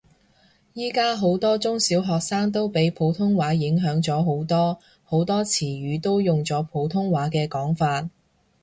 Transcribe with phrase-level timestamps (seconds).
[0.73, 8.09] 而家好多中小學生都俾普通話影響咗好多，好多詞語都用咗普通話嘅講法